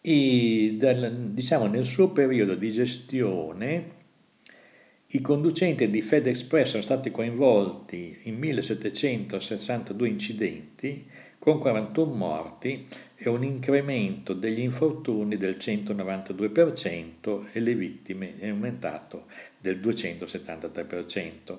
e 0.02 0.76
del, 0.78 1.32
diciamo 1.34 1.68
nel 1.68 1.86
suo 1.86 2.12
periodo 2.12 2.56
di 2.56 2.72
gestione 2.72 3.96
i 5.12 5.22
conducenti 5.22 5.90
di 5.90 6.02
FedExpress 6.02 6.70
sono 6.70 6.84
stati 6.84 7.12
coinvolti 7.12 8.20
in 8.24 8.38
1762 8.38 10.08
incidenti 10.08 11.06
con 11.40 11.60
41 11.60 12.14
morti 12.14 12.88
e 13.16 13.30
un 13.30 13.44
incremento 13.44 14.34
degli 14.34 14.60
infortuni 14.60 15.38
del 15.38 15.58
192% 15.60 17.46
e 17.52 17.60
le 17.60 17.76
vittime 17.76 18.38
è 18.40 18.50
aumentato 18.50 19.26
del 19.60 19.80
273%. 19.80 21.58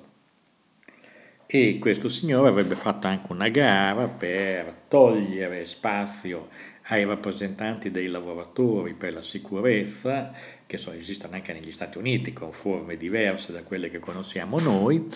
E 1.50 1.78
questo 1.80 2.10
signore 2.10 2.48
avrebbe 2.48 2.74
fatto 2.74 3.06
anche 3.06 3.32
una 3.32 3.48
gara 3.48 4.06
per 4.06 4.74
togliere 4.86 5.64
spazio 5.64 6.48
ai 6.88 7.04
rappresentanti 7.04 7.90
dei 7.90 8.08
lavoratori 8.08 8.92
per 8.92 9.14
la 9.14 9.22
sicurezza, 9.22 10.30
che 10.66 10.76
so, 10.76 10.92
esistono 10.92 11.34
anche 11.34 11.54
negli 11.54 11.72
Stati 11.72 11.96
Uniti 11.96 12.34
con 12.34 12.52
forme 12.52 12.98
diverse 12.98 13.52
da 13.52 13.62
quelle 13.62 13.88
che 13.88 13.98
conosciamo 13.98 14.58
noi, 14.60 15.08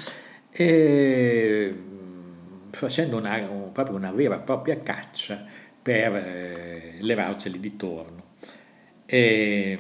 e 0.51 1.75
facendo 2.73 3.17
una, 3.17 3.37
un, 3.49 3.73
proprio 3.73 3.97
una 3.97 4.11
vera 4.11 4.37
e 4.37 4.41
propria 4.41 4.79
caccia 4.79 5.45
per 5.81 6.15
eh, 6.15 6.97
levarceli 7.01 7.61
di 7.61 7.77
torno. 7.77 8.23
E, 9.07 9.79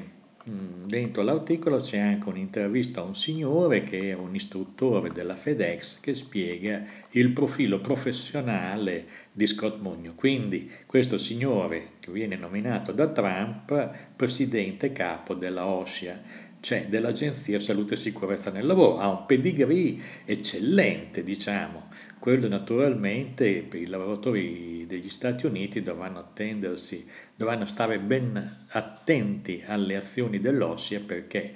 Mm, 0.50 0.86
dentro 0.86 1.22
l'articolo 1.22 1.76
c'è 1.76 1.98
anche 1.98 2.28
un'intervista 2.28 3.00
a 3.00 3.04
un 3.04 3.14
signore 3.14 3.84
che 3.84 4.08
era 4.08 4.20
un 4.20 4.34
istruttore 4.34 5.12
della 5.12 5.36
FedEx 5.36 6.00
che 6.00 6.14
spiega 6.14 6.82
il 7.10 7.30
profilo 7.30 7.80
professionale 7.80 9.06
di 9.30 9.46
Scott 9.46 9.80
Mugno. 9.80 10.14
Quindi 10.16 10.68
questo 10.84 11.16
signore 11.16 11.90
che 12.00 12.10
viene 12.10 12.34
nominato 12.34 12.90
da 12.90 13.06
Trump 13.06 13.90
presidente 14.16 14.90
capo 14.90 15.34
della 15.34 15.64
OSHA, 15.64 16.20
cioè 16.62 16.86
dell'Agenzia 16.86 17.58
Salute 17.58 17.94
e 17.94 17.96
Sicurezza 17.96 18.52
nel 18.52 18.66
Lavoro, 18.66 19.00
ha 19.00 19.08
un 19.08 19.26
pedigree 19.26 19.98
eccellente, 20.24 21.24
diciamo. 21.24 21.88
Quello 22.20 22.46
naturalmente 22.46 23.48
i 23.48 23.86
lavoratori 23.86 24.86
degli 24.86 25.10
Stati 25.10 25.44
Uniti 25.44 25.82
dovranno 25.82 26.20
attendersi 26.20 27.04
dovranno 27.34 27.66
stare 27.66 27.98
ben 27.98 28.64
attenti 28.68 29.64
alle 29.66 29.96
azioni 29.96 30.38
dell'OSIA 30.38 31.00
perché 31.00 31.52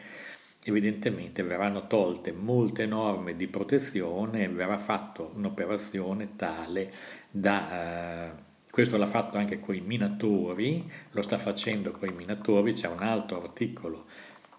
evidentemente 0.64 1.44
verranno 1.44 1.86
tolte 1.86 2.32
molte 2.32 2.86
norme 2.86 3.36
di 3.36 3.46
protezione 3.46 4.42
e 4.42 4.48
verrà 4.48 4.76
fatta 4.76 5.22
un'operazione 5.22 6.34
tale 6.34 6.92
da... 7.30 8.32
Eh, 8.32 8.44
questo 8.76 8.98
l'ha 8.98 9.06
fatto 9.06 9.38
anche 9.38 9.58
con 9.58 9.74
i 9.74 9.80
minatori, 9.80 10.86
lo 11.12 11.22
sta 11.22 11.38
facendo 11.38 11.92
con 11.92 12.10
i 12.10 12.12
minatori, 12.12 12.74
c'è 12.74 12.88
un 12.88 13.02
altro 13.02 13.40
articolo, 13.40 14.04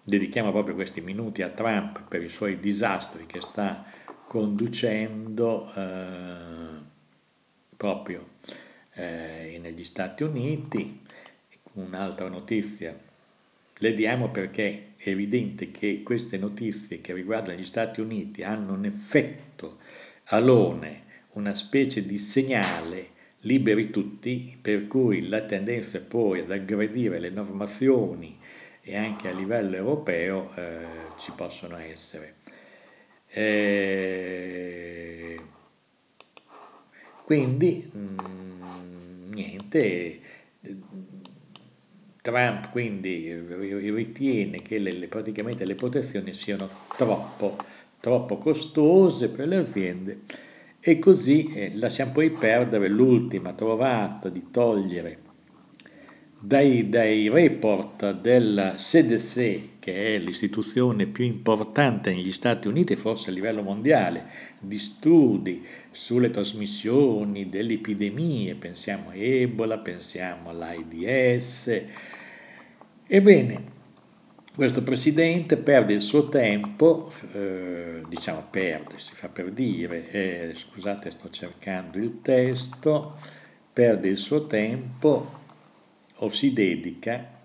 dedichiamo 0.08 0.50
proprio 0.52 0.74
questi 0.74 1.02
minuti 1.02 1.42
a 1.42 1.50
Trump 1.50 2.08
per 2.08 2.22
i 2.22 2.30
suoi 2.30 2.58
disastri 2.58 3.26
che 3.26 3.42
sta 3.42 3.84
conducendo 4.26 5.70
eh, 5.74 6.80
proprio 7.76 8.28
eh, 8.94 9.58
negli 9.60 9.84
Stati 9.84 10.22
Uniti. 10.22 11.02
Un'altra 11.74 12.28
notizia 12.28 12.96
le 13.80 13.92
diamo 13.92 14.30
perché 14.30 14.94
è 14.96 15.10
evidente 15.10 15.70
che 15.70 16.02
queste 16.02 16.38
notizie 16.38 17.02
che 17.02 17.12
riguardano 17.12 17.58
gli 17.58 17.64
Stati 17.64 18.00
Uniti 18.00 18.42
hanno 18.42 18.72
un 18.72 18.86
effetto 18.86 19.76
alone, 20.30 21.02
una 21.32 21.54
specie 21.54 22.06
di 22.06 22.16
segnale 22.16 23.10
liberi 23.40 23.90
tutti, 23.90 24.56
per 24.60 24.86
cui 24.86 25.28
la 25.28 25.42
tendenza 25.42 26.00
poi 26.00 26.40
ad 26.40 26.50
aggredire 26.50 27.20
le 27.20 27.30
normazioni 27.30 28.37
e 28.88 28.96
anche 28.96 29.28
a 29.28 29.32
livello 29.32 29.76
europeo 29.76 30.50
eh, 30.54 30.86
ci 31.18 31.30
possono 31.32 31.76
essere. 31.76 32.36
Eh, 33.28 35.38
quindi, 37.22 37.90
mh, 37.92 37.98
mm, 37.98 39.32
niente, 39.32 40.20
Trump 42.22 42.70
quindi 42.70 43.30
ritiene 43.90 44.62
che 44.62 44.78
le, 44.78 45.06
praticamente 45.06 45.66
le 45.66 45.74
protezioni 45.74 46.32
siano 46.32 46.70
troppo, 46.96 47.58
troppo 48.00 48.38
costose 48.38 49.28
per 49.28 49.48
le 49.48 49.56
aziende 49.56 50.20
e 50.80 50.98
così 50.98 51.44
eh, 51.52 51.72
lasciamo 51.74 52.12
poi 52.12 52.30
perdere 52.30 52.88
l'ultima 52.88 53.52
trovata 53.52 54.30
di 54.30 54.50
togliere 54.50 55.26
dai, 56.40 56.88
dai 56.88 57.28
report 57.28 58.12
del 58.12 58.74
CDC, 58.76 59.78
che 59.78 60.14
è 60.14 60.18
l'istituzione 60.18 61.06
più 61.06 61.24
importante 61.24 62.12
negli 62.12 62.32
Stati 62.32 62.68
Uniti, 62.68 62.96
forse 62.96 63.30
a 63.30 63.32
livello 63.32 63.62
mondiale, 63.62 64.26
di 64.60 64.78
studi 64.78 65.64
sulle 65.90 66.30
trasmissioni 66.30 67.48
delle 67.48 67.74
epidemie, 67.74 68.54
pensiamo 68.54 69.10
a 69.10 69.14
Ebola, 69.14 69.78
pensiamo 69.78 70.50
all'AIDS, 70.50 71.84
Ebbene, 73.10 73.64
questo 74.54 74.82
presidente 74.82 75.56
perde 75.56 75.94
il 75.94 76.02
suo 76.02 76.28
tempo, 76.28 77.10
eh, 77.32 78.02
diciamo 78.06 78.48
perde, 78.50 78.98
si 78.98 79.14
fa 79.14 79.30
per 79.30 79.50
dire, 79.50 80.10
eh, 80.10 80.52
scusate 80.54 81.10
sto 81.10 81.30
cercando 81.30 81.96
il 81.96 82.20
testo, 82.20 83.16
perde 83.72 84.08
il 84.08 84.18
suo 84.18 84.44
tempo 84.44 85.37
o 86.18 86.28
si 86.30 86.52
dedica 86.52 87.36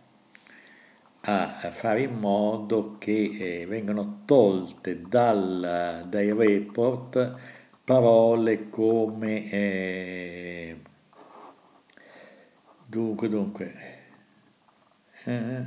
a, 1.21 1.47
fare 1.71 2.01
in 2.01 2.15
modo 2.15 2.97
che 2.97 3.61
eh, 3.61 3.65
vengano 3.65 4.21
tolte 4.25 5.01
dal, 5.01 6.05
dai 6.07 6.33
report 6.33 7.39
parole 7.83 8.69
come 8.69 9.51
eh, 9.51 10.79
dunque 12.85 13.29
dunque 13.29 14.01
eh, 15.25 15.63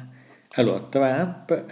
allora, 0.51 0.81
Trump 0.81 1.65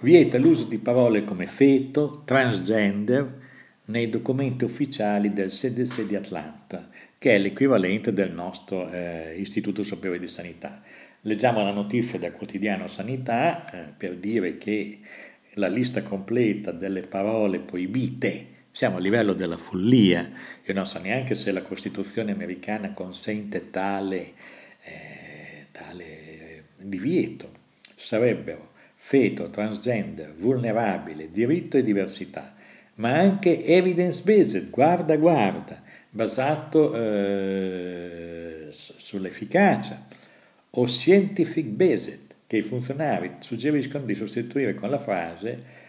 vieta 0.00 0.38
l'uso 0.38 0.66
di 0.66 0.78
parole 0.78 1.24
come 1.24 1.46
feto, 1.46 2.22
transgender 2.24 3.46
nei 3.86 4.08
documenti 4.08 4.64
ufficiali 4.64 5.32
del 5.32 5.50
CDC 5.50 6.02
di 6.02 6.14
Atlanta, 6.14 6.88
che 7.18 7.34
è 7.34 7.38
l'equivalente 7.38 8.12
del 8.12 8.32
nostro 8.32 8.88
eh, 8.90 9.34
Istituto 9.38 9.82
Superiore 9.82 10.20
di 10.20 10.28
Sanità. 10.28 10.80
Leggiamo 11.22 11.64
la 11.64 11.72
notizia 11.72 12.18
del 12.18 12.30
quotidiano 12.30 12.86
Sanità 12.86 13.70
eh, 13.70 13.92
per 13.96 14.14
dire 14.16 14.56
che 14.56 15.00
la 15.54 15.66
lista 15.66 16.02
completa 16.02 16.70
delle 16.70 17.02
parole 17.02 17.58
proibite, 17.58 18.46
siamo 18.70 18.98
a 18.98 19.00
livello 19.00 19.32
della 19.32 19.56
follia, 19.56 20.30
io 20.64 20.74
non 20.74 20.86
so 20.86 21.00
neanche 21.00 21.34
se 21.34 21.50
la 21.50 21.62
Costituzione 21.62 22.30
americana 22.30 22.92
consente 22.92 23.70
tale, 23.70 24.32
eh, 24.84 25.66
tale 25.72 26.66
divieto 26.76 27.50
sarebbero 27.96 28.70
feto, 28.94 29.50
transgender, 29.50 30.34
vulnerabile, 30.36 31.32
diritto 31.32 31.76
e 31.76 31.82
diversità, 31.82 32.54
ma 32.96 33.14
anche 33.14 33.64
evidence-based, 33.64 34.70
guarda 34.70 35.16
guarda, 35.16 35.82
basato 36.10 36.94
eh, 36.94 38.68
sull'efficacia, 38.70 40.06
o 40.70 40.86
scientific-based, 40.86 42.20
che 42.46 42.56
i 42.56 42.62
funzionari 42.62 43.36
suggeriscono 43.40 44.04
di 44.04 44.14
sostituire 44.14 44.74
con 44.74 44.90
la 44.90 44.98
frase 44.98 45.86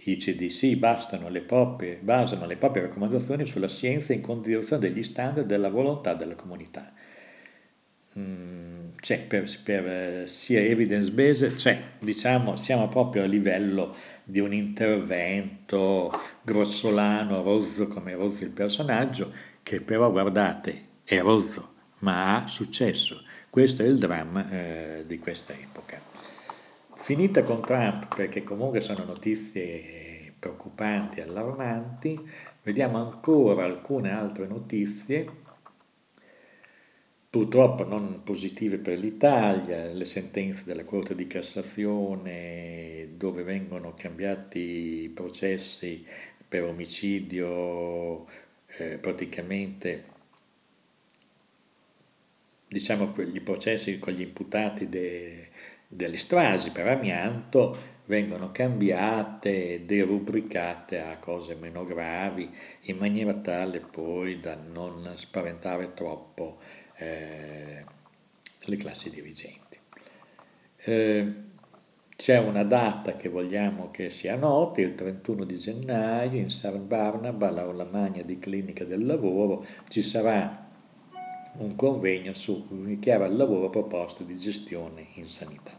i 0.00 0.16
CDC 0.16 0.76
bastano 0.76 1.28
le 1.28 1.40
proprie, 1.40 1.98
basano 2.00 2.46
le 2.46 2.56
proprie 2.56 2.82
raccomandazioni 2.82 3.44
sulla 3.46 3.68
scienza 3.68 4.12
in 4.12 4.20
considerazione 4.20 4.88
degli 4.88 5.02
standard 5.02 5.46
della 5.46 5.68
volontà 5.68 6.14
della 6.14 6.36
comunità. 6.36 6.92
Mm, 8.18 8.88
c'è 9.00 9.20
per, 9.20 9.48
per, 9.62 10.28
sia 10.28 10.60
evidence 10.60 11.12
based, 11.12 11.54
cioè 11.56 11.80
diciamo 12.00 12.56
siamo 12.56 12.88
proprio 12.88 13.22
a 13.22 13.26
livello 13.26 13.94
di 14.24 14.40
un 14.40 14.52
intervento 14.52 16.10
grossolano, 16.42 17.42
rozzo 17.42 17.86
come 17.86 18.14
rozzo 18.14 18.42
il 18.42 18.50
personaggio, 18.50 19.32
che 19.62 19.80
però 19.82 20.10
guardate 20.10 20.86
è 21.04 21.20
rozzo, 21.20 21.74
ma 22.00 22.36
ha 22.36 22.48
successo. 22.48 23.22
Questo 23.48 23.82
è 23.82 23.86
il 23.86 23.98
dramma 23.98 24.50
eh, 24.50 25.04
di 25.06 25.18
questa 25.18 25.52
epoca. 25.52 26.00
Finita 26.96 27.42
con 27.44 27.62
Trump, 27.62 28.14
perché 28.14 28.42
comunque 28.42 28.80
sono 28.80 29.04
notizie 29.04 30.34
preoccupanti, 30.38 31.20
allarmanti, 31.20 32.20
vediamo 32.62 32.98
ancora 32.98 33.64
alcune 33.64 34.12
altre 34.12 34.46
notizie 34.46 35.46
purtroppo 37.30 37.84
non 37.84 38.22
positive 38.24 38.78
per 38.78 38.98
l'Italia, 38.98 39.92
le 39.92 40.04
sentenze 40.04 40.64
della 40.64 40.84
Corte 40.84 41.14
di 41.14 41.26
Cassazione 41.26 43.10
dove 43.16 43.42
vengono 43.42 43.94
cambiati 43.94 45.02
i 45.04 45.08
processi 45.10 46.04
per 46.48 46.64
omicidio 46.64 48.26
eh, 48.78 48.98
praticamente 48.98 50.16
diciamo 52.68 53.14
i 53.32 53.40
processi 53.40 53.98
con 53.98 54.12
gli 54.12 54.20
imputati 54.20 54.88
de, 54.88 55.48
delle 55.86 56.16
stragi 56.16 56.70
per 56.70 56.86
amianto 56.86 57.96
vengono 58.04 58.50
cambiate, 58.50 59.84
derubricate 59.84 61.00
a 61.00 61.18
cose 61.18 61.54
meno 61.54 61.84
gravi 61.84 62.50
in 62.82 62.96
maniera 62.96 63.34
tale 63.34 63.80
poi 63.80 64.40
da 64.40 64.54
non 64.54 65.12
spaventare 65.14 65.92
troppo 65.92 66.58
eh, 66.98 67.84
le 68.58 68.76
classi 68.76 69.10
dirigenti. 69.10 69.78
Eh, 70.76 71.32
c'è 72.14 72.38
una 72.38 72.64
data 72.64 73.14
che 73.14 73.28
vogliamo 73.28 73.90
che 73.90 74.10
sia 74.10 74.34
nota, 74.34 74.80
il 74.80 74.94
31 74.94 75.44
di 75.44 75.56
gennaio 75.56 76.40
in 76.40 76.50
San 76.50 76.86
Barnaba, 76.86 77.48
all'Aula 77.48 77.84
Magna 77.84 78.22
di 78.22 78.38
Clinica 78.38 78.84
del 78.84 79.06
Lavoro, 79.06 79.64
ci 79.88 80.00
sarà 80.00 80.66
un 81.58 81.74
convegno 81.76 82.32
su 82.34 82.66
un'inchiara 82.70 83.24
al 83.24 83.36
lavoro 83.36 83.70
proposte 83.70 84.24
di 84.24 84.36
gestione 84.36 85.06
in 85.14 85.28
sanità. 85.28 85.72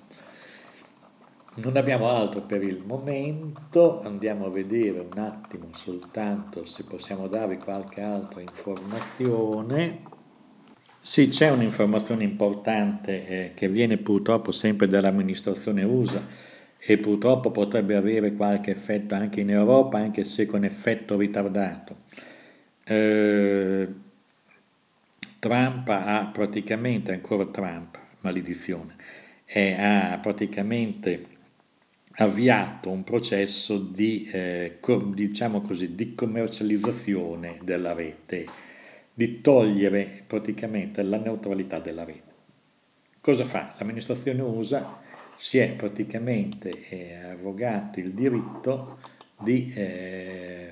Non 1.55 1.75
abbiamo 1.75 2.07
altro 2.07 2.41
per 2.41 2.63
il 2.63 2.83
momento, 2.85 4.01
andiamo 4.01 4.45
a 4.45 4.49
vedere 4.49 4.99
un 4.99 5.17
attimo 5.17 5.67
soltanto 5.73 6.65
se 6.65 6.83
possiamo 6.83 7.27
darvi 7.27 7.57
qualche 7.57 7.99
altra 8.01 8.39
informazione. 8.39 10.08
Sì, 11.01 11.27
c'è 11.27 11.49
un'informazione 11.49 12.23
importante 12.23 13.27
eh, 13.27 13.51
che 13.55 13.69
viene 13.69 13.97
purtroppo 13.97 14.51
sempre 14.51 14.87
dall'amministrazione 14.87 15.83
USA 15.83 16.21
e 16.77 16.97
purtroppo 16.97 17.51
potrebbe 17.51 17.95
avere 17.95 18.33
qualche 18.33 18.71
effetto 18.71 19.15
anche 19.15 19.41
in 19.41 19.49
Europa, 19.49 19.97
anche 19.97 20.23
se 20.25 20.45
con 20.45 20.63
effetto 20.63 21.17
ritardato. 21.17 22.03
Eh, 22.83 23.87
Trump 25.39 25.87
ha 25.89 26.29
praticamente, 26.33 27.13
ancora 27.13 27.45
Trump, 27.45 27.97
maledizione, 28.21 28.95
eh, 29.45 29.73
ha 29.73 30.19
praticamente 30.21 31.27
avviato 32.17 32.89
un 32.89 33.03
processo 33.03 33.77
di, 33.79 34.29
eh, 34.31 34.77
com, 34.81 35.13
diciamo 35.13 35.61
così, 35.61 35.95
di 35.95 36.13
commercializzazione 36.13 37.59
della 37.63 37.93
rete 37.93 38.45
di 39.19 39.41
togliere 39.41 40.23
praticamente 40.25 41.03
la 41.03 41.17
neutralità 41.17 41.79
della 41.79 42.05
rete. 42.05 42.31
Cosa 43.19 43.43
fa? 43.43 43.75
L'amministrazione 43.77 44.41
USA 44.41 44.97
si 45.35 45.57
è 45.57 45.73
praticamente 45.73 46.87
eh, 46.87 47.15
arrogato 47.15 47.99
il 47.99 48.13
diritto 48.13 48.97
di 49.37 49.73
eh, 49.75 50.71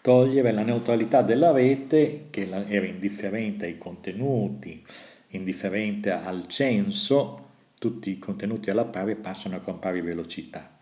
togliere 0.00 0.52
la 0.52 0.62
neutralità 0.62 1.22
della 1.22 1.50
rete 1.50 2.26
che 2.30 2.48
era 2.48 2.86
indifferente 2.86 3.64
ai 3.64 3.76
contenuti, 3.76 4.84
indifferente 5.30 6.12
al 6.12 6.46
censo, 6.46 7.48
tutti 7.76 8.10
i 8.10 8.20
contenuti 8.20 8.70
alla 8.70 8.84
pari 8.84 9.16
passano 9.16 9.58
con 9.58 9.80
pari 9.80 10.00
velocità. 10.00 10.78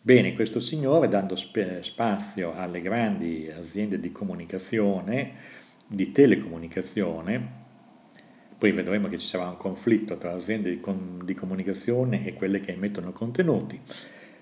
Bene, 0.00 0.32
questo 0.34 0.60
signore, 0.60 1.08
dando 1.08 1.34
spazio 1.34 2.54
alle 2.54 2.80
grandi 2.80 3.50
aziende 3.50 3.98
di 3.98 4.12
comunicazione, 4.12 5.60
di 5.92 6.10
telecomunicazione, 6.10 7.60
poi 8.56 8.72
vedremo 8.72 9.08
che 9.08 9.18
ci 9.18 9.26
sarà 9.26 9.48
un 9.48 9.56
conflitto 9.56 10.16
tra 10.16 10.32
aziende 10.32 10.70
di, 10.70 10.80
di 11.24 11.34
comunicazione 11.34 12.24
e 12.24 12.34
quelle 12.34 12.60
che 12.60 12.72
emettono 12.72 13.12
contenuti, 13.12 13.80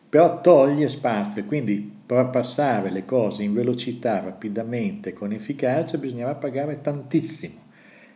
però 0.08 0.40
toglie 0.40 0.88
spazio, 0.88 1.44
quindi 1.44 1.98
per 2.04 2.30
passare 2.30 2.90
le 2.90 3.04
cose 3.04 3.42
in 3.44 3.54
velocità, 3.54 4.20
rapidamente, 4.20 5.12
con 5.12 5.32
efficacia, 5.32 5.98
bisognerà 5.98 6.34
pagare 6.34 6.80
tantissimo. 6.80 7.68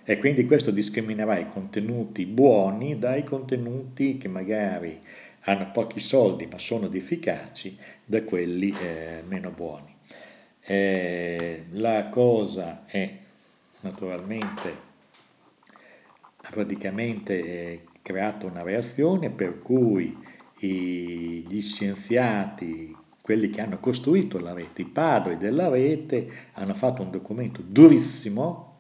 E 0.05 0.19
quindi 0.19 0.45
questo 0.45 0.71
discriminerà 0.71 1.39
i 1.39 1.47
contenuti 1.47 2.27
buoni 2.27 2.99
dai 2.99 3.25
contenuti 3.25 4.19
che 4.19 4.29
magari 4.29 5.01
hanno 5.45 5.71
pochi 5.71 6.01
soldi 6.01 6.47
ma 6.47 6.59
sono 6.59 6.93
efficaci 6.93 7.79
da 8.05 8.23
quelli 8.23 8.75
eh, 8.79 9.23
meno 9.27 9.51
buoni. 9.51 9.95
Eh, 10.61 11.65
la 11.71 12.07
cosa 12.09 12.85
è 12.87 13.24
naturalmente 13.85 14.93
ha 16.37 16.51
praticamente 16.51 17.39
eh, 17.39 17.85
creato 18.03 18.47
una 18.47 18.63
reazione 18.63 19.31
per 19.31 19.61
cui 19.61 20.33
gli 20.67 21.61
scienziati, 21.61 22.97
quelli 23.21 23.51
che 23.51 23.61
hanno 23.61 23.79
costruito 23.81 24.39
la 24.39 24.55
rete, 24.55 24.83
i 24.83 24.87
padri 24.87 25.37
della 25.37 25.69
rete, 25.69 26.49
hanno 26.53 26.73
fatto 26.73 27.03
un 27.03 27.11
documento 27.11 27.63
durissimo 27.63 28.73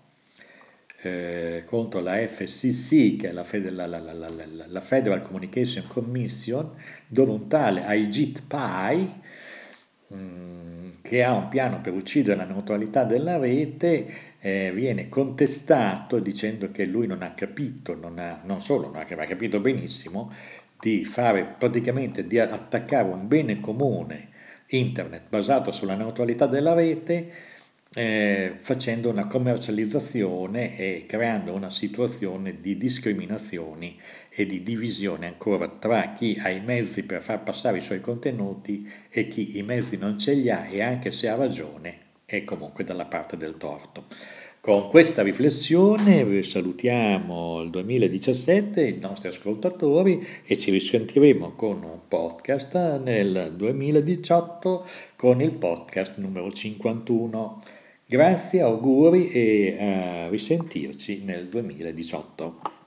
eh, 1.03 1.63
contro 1.67 2.01
la 2.01 2.17
FCC, 2.27 3.17
che 3.17 3.29
è 3.29 3.33
la, 3.33 3.45
Federal, 3.45 3.91
la, 3.91 4.15
la, 4.15 4.67
la, 4.67 4.81
Federal 4.81 5.21
Communication 5.21 5.87
Commission, 5.87 6.71
dove 7.07 7.31
un 7.31 7.49
tale 7.49 7.85
Ajit 7.85 8.43
Pai, 8.47 9.13
mh, 10.09 10.17
mm, 10.17 10.89
che 11.03 11.23
ha 11.23 11.35
un 11.35 11.49
piano 11.49 11.83
per 11.83 11.93
uccidere 11.93 12.37
la 12.37 12.45
neutralità 12.45 13.05
della 13.05 13.37
rete, 13.37 14.34
eh, 14.45 14.71
viene 14.75 15.09
contestato 15.09 16.19
dicendo 16.19 16.71
che 16.71 16.85
lui 16.85 17.07
non 17.07 17.23
ha 17.23 17.33
capito, 17.33 17.95
non, 17.95 18.19
ha, 18.19 18.43
non 18.45 18.61
solo 18.61 18.91
non 18.91 18.97
ha 18.97 19.25
capito 19.25 19.59
benissimo, 19.59 20.31
di 20.79 21.07
fare 21.07 21.47
praticamente 21.47 22.27
di 22.27 22.39
attaccare 22.39 23.09
un 23.09 23.27
bene 23.27 23.59
comune 23.59 24.29
internet 24.67 25.31
basato 25.31 25.73
sulla 25.73 25.95
neutralità 25.95 26.47
della 26.47 26.75
rete 26.75 27.33
eh, 27.95 28.53
facendo 28.57 29.09
una 29.09 29.27
commercializzazione 29.27 30.77
e 30.77 31.07
creando 31.07 31.55
una 31.55 31.71
situazione 31.71 32.61
di 32.61 32.77
discriminazioni 32.77 33.99
e 34.31 34.45
di 34.45 34.63
divisione 34.63 35.27
ancora 35.27 35.69
tra 35.69 36.13
chi 36.13 36.39
ha 36.43 36.51
i 36.51 36.61
mezzi 36.61 37.05
per 37.05 37.23
far 37.23 37.43
passare 37.43 37.79
i 37.79 37.81
suoi 37.83 38.03
contenuti 38.03 38.87
e 39.09 39.27
chi 39.27 39.57
i 39.57 39.63
mezzi 39.63 39.97
non 39.97 40.19
ce 40.19 40.35
li 40.35 40.51
ha 40.51 40.67
e 40.67 40.83
anche 40.83 41.11
se 41.13 41.29
ha 41.29 41.35
ragione 41.35 42.04
è 42.25 42.45
comunque 42.45 42.85
dalla 42.85 43.07
parte 43.07 43.37
del 43.37 43.57
torto. 43.57 44.05
Con 44.61 44.89
questa 44.89 45.23
riflessione 45.23 46.43
salutiamo 46.43 47.61
il 47.61 47.69
2017, 47.69 48.87
i 48.87 48.99
nostri 48.99 49.29
ascoltatori, 49.29 50.27
e 50.47 50.57
ci 50.57 50.71
risentiremo 50.71 51.53
con 51.53 51.83
un 51.83 51.99
podcast 52.09 53.01
nel 53.03 53.53
2018 53.55 54.87
con 55.17 55.43
il 55.43 55.53
podcast 55.53 56.17
numero 56.17 56.51
51. 56.51 57.59
Grazie, 58.07 58.63
auguri 58.63 59.31
e 59.31 59.77
a 59.79 60.29
risentirci 60.31 61.25
nel 61.25 61.47
2018. 61.49 62.84